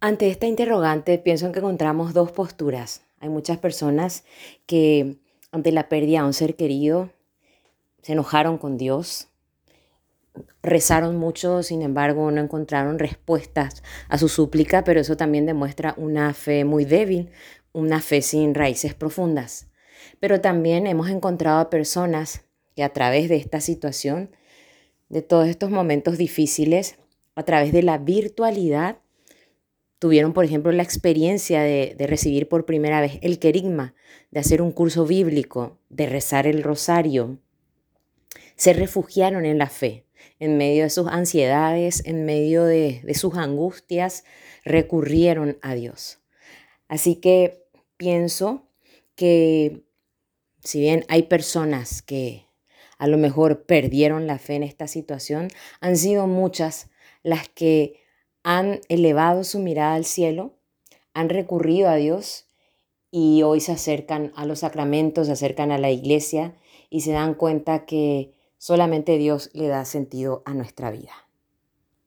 [0.00, 3.02] Ante esta interrogante pienso que encontramos dos posturas.
[3.18, 4.22] Hay muchas personas
[4.66, 5.16] que
[5.50, 7.10] ante la pérdida de un ser querido
[8.02, 9.26] se enojaron con Dios,
[10.62, 16.32] rezaron mucho, sin embargo no encontraron respuestas a su súplica, pero eso también demuestra una
[16.32, 17.30] fe muy débil,
[17.72, 19.66] una fe sin raíces profundas.
[20.20, 22.44] Pero también hemos encontrado a personas
[22.76, 24.30] que a través de esta situación,
[25.08, 27.00] de todos estos momentos difíciles,
[27.34, 28.98] a través de la virtualidad,
[29.98, 33.94] tuvieron, por ejemplo, la experiencia de, recibir por primera vez el querigma,
[34.30, 37.38] de hacer un curso bíblico, de rezar el rosario,
[38.56, 40.04] se refugiaron en la fe,
[40.38, 44.24] en medio de sus ansiedades, en medio de, de sus angustias,
[44.64, 46.20] recurrieron a Dios.
[46.88, 47.64] Así que
[47.96, 48.68] pienso
[49.14, 49.84] que
[50.62, 52.46] si bien hay personas que
[52.98, 55.48] a lo mejor perdieron la fe en esta situación,
[55.80, 56.90] han sido muchas
[57.22, 58.07] las que
[58.50, 60.54] han elevado su mirada al cielo,
[61.12, 62.46] han recurrido a Dios
[63.10, 66.56] y hoy se acercan a los sacramentos, se acercan a la iglesia
[66.88, 71.27] y se dan cuenta que solamente Dios le da sentido a nuestra vida.